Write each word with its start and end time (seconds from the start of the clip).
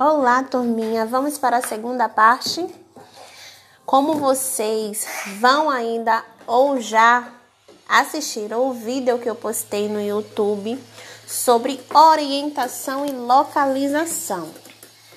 Olá, 0.00 0.44
turminha. 0.44 1.04
Vamos 1.04 1.38
para 1.38 1.56
a 1.56 1.60
segunda 1.60 2.08
parte. 2.08 2.64
Como 3.84 4.14
vocês 4.14 5.04
vão 5.40 5.68
ainda 5.68 6.24
ou 6.46 6.80
já 6.80 7.32
assistiram 7.88 8.68
o 8.68 8.72
vídeo 8.72 9.18
que 9.18 9.28
eu 9.28 9.34
postei 9.34 9.88
no 9.88 10.00
YouTube 10.00 10.80
sobre 11.26 11.80
orientação 11.92 13.04
e 13.06 13.10
localização. 13.10 14.48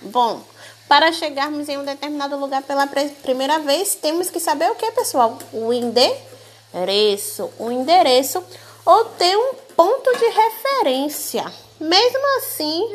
Bom, 0.01 0.41
para 0.87 1.11
chegarmos 1.11 1.69
em 1.69 1.77
um 1.77 1.85
determinado 1.85 2.35
lugar 2.35 2.63
pela 2.63 2.87
primeira 3.21 3.59
vez, 3.59 3.93
temos 3.93 4.31
que 4.31 4.39
saber 4.39 4.71
o 4.71 4.75
que, 4.75 4.91
pessoal? 4.93 5.37
O 5.53 5.71
endereço. 5.71 7.51
O 7.59 7.69
endereço 7.69 8.43
ou 8.83 9.05
ter 9.05 9.37
um 9.37 9.53
ponto 9.75 10.11
de 10.17 10.25
referência. 10.25 11.70
Mesmo 11.81 12.37
assim, 12.37 12.87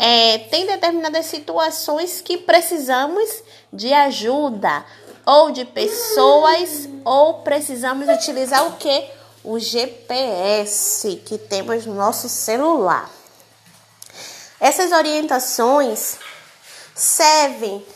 é, 0.00 0.38
tem 0.50 0.66
determinadas 0.66 1.26
situações 1.26 2.20
que 2.20 2.36
precisamos 2.36 3.30
de 3.72 3.92
ajuda 3.92 4.84
ou 5.24 5.52
de 5.52 5.64
pessoas 5.64 6.88
ou 7.04 7.34
precisamos 7.42 8.08
utilizar 8.08 8.66
o 8.66 8.78
que? 8.78 9.08
O 9.44 9.60
GPS 9.60 11.22
que 11.24 11.38
temos 11.38 11.86
no 11.86 11.94
nosso 11.94 12.28
celular. 12.28 13.08
Essas 14.58 14.90
orientações 14.90 16.18
servem 16.96 17.86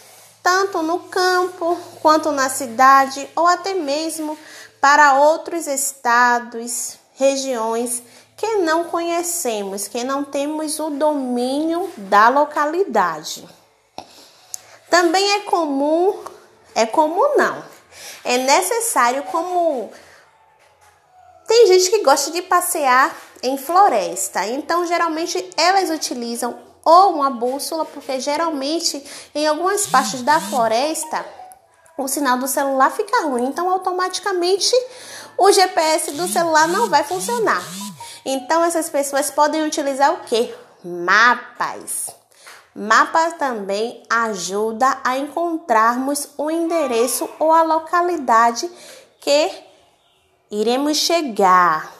tanto 0.40 0.80
no 0.80 1.00
campo 1.00 1.76
quanto 2.00 2.30
na 2.30 2.48
cidade 2.48 3.28
ou 3.34 3.48
até 3.48 3.74
mesmo 3.74 4.38
para 4.80 5.14
outros 5.14 5.66
estados, 5.66 6.98
regiões 7.16 8.00
que 8.40 8.56
não 8.56 8.84
conhecemos, 8.84 9.86
que 9.86 10.02
não 10.02 10.24
temos 10.24 10.80
o 10.80 10.88
domínio 10.88 11.92
da 11.98 12.30
localidade. 12.30 13.46
Também 14.88 15.32
é 15.32 15.40
comum, 15.40 16.24
é 16.74 16.86
comum 16.86 17.36
não, 17.36 17.62
é 18.24 18.38
necessário 18.38 19.24
como 19.24 19.92
tem 21.46 21.66
gente 21.66 21.90
que 21.90 22.02
gosta 22.02 22.30
de 22.30 22.40
passear 22.40 23.14
em 23.42 23.58
floresta, 23.58 24.46
então 24.46 24.86
geralmente 24.86 25.50
elas 25.54 25.90
utilizam 25.90 26.58
ou 26.82 27.12
uma 27.12 27.28
bússola, 27.28 27.84
porque 27.84 28.20
geralmente 28.20 29.04
em 29.34 29.46
algumas 29.46 29.86
partes 29.86 30.22
da 30.22 30.40
floresta 30.40 31.26
o 31.98 32.08
sinal 32.08 32.38
do 32.38 32.48
celular 32.48 32.90
fica 32.90 33.24
ruim, 33.24 33.48
então 33.48 33.68
automaticamente 33.68 34.74
o 35.36 35.52
GPS 35.52 36.12
do 36.12 36.26
celular 36.26 36.66
não 36.68 36.88
vai 36.88 37.04
funcionar. 37.04 37.79
Então 38.24 38.64
essas 38.64 38.88
pessoas 38.88 39.30
podem 39.30 39.62
utilizar 39.62 40.12
o 40.12 40.20
que? 40.20 40.54
Mapas. 40.84 42.08
Mapa 42.74 43.32
também 43.32 44.02
ajuda 44.08 45.00
a 45.02 45.18
encontrarmos 45.18 46.28
o 46.38 46.50
endereço 46.50 47.28
ou 47.38 47.52
a 47.52 47.62
localidade 47.62 48.70
que 49.20 49.50
iremos 50.50 50.96
chegar. 50.96 51.92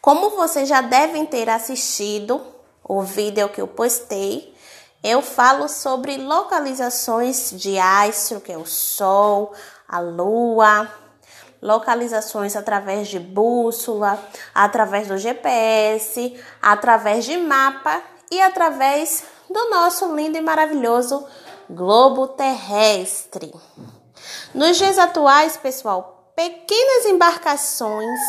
Como 0.00 0.30
vocês 0.30 0.68
já 0.68 0.80
devem 0.80 1.24
ter 1.24 1.48
assistido 1.48 2.40
o 2.82 3.02
vídeo 3.02 3.48
que 3.48 3.60
eu 3.60 3.68
postei, 3.68 4.54
eu 5.02 5.22
falo 5.22 5.68
sobre 5.68 6.16
localizações 6.16 7.52
de 7.52 7.78
astro, 7.78 8.40
que 8.40 8.50
é 8.50 8.58
o 8.58 8.66
Sol, 8.66 9.52
a 9.86 10.00
Lua, 10.00 10.90
localizações 11.60 12.56
através 12.56 13.08
de 13.08 13.18
bússola, 13.18 14.18
através 14.54 15.08
do 15.08 15.18
GPS, 15.18 16.38
através 16.62 17.24
de 17.24 17.36
mapa 17.36 18.02
e 18.30 18.40
através 18.40 19.24
do 19.50 19.70
nosso 19.70 20.14
lindo 20.14 20.36
e 20.36 20.40
maravilhoso 20.40 21.26
globo 21.68 22.28
terrestre. 22.28 23.52
Nos 24.54 24.76
dias 24.76 24.98
atuais, 24.98 25.56
pessoal, 25.56 26.32
pequenas 26.34 27.06
embarcações 27.06 28.20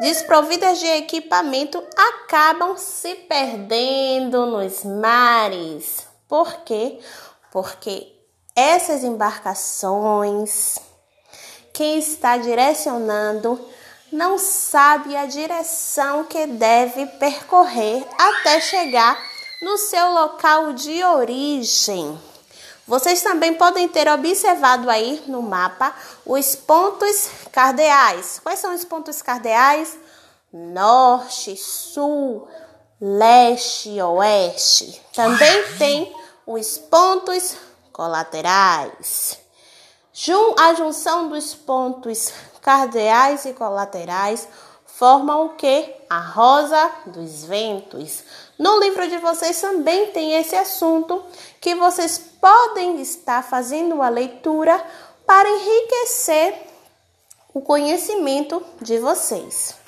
desprovidas 0.00 0.78
de 0.78 0.86
equipamento 0.86 1.82
acabam 1.96 2.76
se 2.76 3.14
perdendo 3.14 4.46
nos 4.46 4.84
mares. 4.84 6.06
Por 6.26 6.62
quê? 6.64 6.98
Porque 7.50 8.12
essas 8.56 9.04
embarcações 9.04 10.78
quem 11.72 11.98
está 11.98 12.36
direcionando 12.36 13.60
não 14.12 14.38
sabe 14.38 15.16
a 15.16 15.24
direção 15.24 16.24
que 16.24 16.46
deve 16.46 17.06
percorrer 17.06 18.06
até 18.18 18.60
chegar 18.60 19.18
no 19.62 19.78
seu 19.78 20.10
local 20.12 20.72
de 20.74 21.02
origem. 21.02 22.20
Vocês 22.86 23.22
também 23.22 23.54
podem 23.54 23.88
ter 23.88 24.08
observado 24.08 24.90
aí 24.90 25.22
no 25.28 25.40
mapa 25.40 25.94
os 26.26 26.54
pontos 26.54 27.30
cardeais. 27.50 28.40
Quais 28.42 28.58
são 28.58 28.74
os 28.74 28.84
pontos 28.84 29.22
cardeais? 29.22 29.96
Norte, 30.52 31.56
sul, 31.56 32.46
leste, 33.00 34.00
oeste. 34.02 35.00
Também 35.14 35.64
tem 35.78 36.14
os 36.46 36.76
pontos 36.76 37.56
colaterais. 37.92 39.41
A 40.58 40.74
junção 40.74 41.28
dos 41.28 41.54
pontos 41.54 42.32
cardeais 42.60 43.46
e 43.46 43.54
colaterais 43.54 44.46
formam 44.84 45.46
o 45.46 45.48
que? 45.50 45.94
A 46.08 46.20
rosa 46.20 46.92
dos 47.06 47.44
ventos. 47.44 48.22
No 48.58 48.78
livro 48.78 49.08
de 49.08 49.16
vocês 49.18 49.58
também 49.60 50.10
tem 50.10 50.34
esse 50.34 50.54
assunto 50.54 51.24
que 51.60 51.74
vocês 51.74 52.18
podem 52.40 53.00
estar 53.00 53.42
fazendo 53.42 54.02
a 54.02 54.10
leitura 54.10 54.84
para 55.26 55.48
enriquecer 55.48 56.66
o 57.54 57.62
conhecimento 57.62 58.62
de 58.80 58.98
vocês. 58.98 59.81